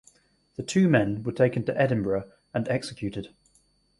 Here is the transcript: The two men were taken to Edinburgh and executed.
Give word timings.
The 0.55 0.63
two 0.63 0.89
men 0.89 1.21
were 1.21 1.31
taken 1.31 1.63
to 1.65 1.79
Edinburgh 1.79 2.27
and 2.55 2.67
executed. 2.67 3.35